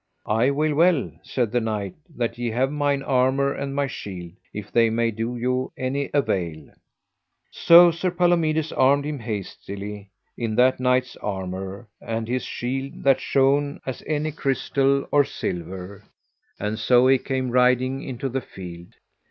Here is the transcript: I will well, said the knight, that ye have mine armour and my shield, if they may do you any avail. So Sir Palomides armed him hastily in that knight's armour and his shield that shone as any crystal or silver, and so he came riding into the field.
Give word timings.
I 0.25 0.49
will 0.49 0.73
well, 0.73 1.11
said 1.21 1.51
the 1.51 1.59
knight, 1.61 1.93
that 2.17 2.39
ye 2.39 2.49
have 2.49 2.71
mine 2.71 3.03
armour 3.03 3.53
and 3.53 3.75
my 3.75 3.85
shield, 3.85 4.31
if 4.51 4.71
they 4.71 4.89
may 4.89 5.11
do 5.11 5.37
you 5.37 5.71
any 5.77 6.09
avail. 6.11 6.71
So 7.51 7.91
Sir 7.91 8.09
Palomides 8.09 8.71
armed 8.71 9.05
him 9.05 9.19
hastily 9.19 10.09
in 10.35 10.55
that 10.55 10.79
knight's 10.79 11.15
armour 11.17 11.87
and 12.01 12.27
his 12.27 12.41
shield 12.43 13.03
that 13.03 13.21
shone 13.21 13.79
as 13.85 14.01
any 14.07 14.31
crystal 14.31 15.07
or 15.11 15.23
silver, 15.23 16.03
and 16.59 16.79
so 16.79 17.05
he 17.05 17.19
came 17.19 17.51
riding 17.51 18.01
into 18.01 18.27
the 18.27 18.41
field. 18.41 18.95